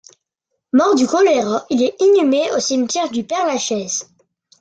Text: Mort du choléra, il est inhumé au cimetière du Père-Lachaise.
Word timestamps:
Mort 0.73 0.95
du 0.95 1.05
choléra, 1.05 1.63
il 1.69 1.83
est 1.83 1.93
inhumé 1.99 2.41
au 2.55 2.59
cimetière 2.59 3.11
du 3.11 3.23
Père-Lachaise. 3.23 4.09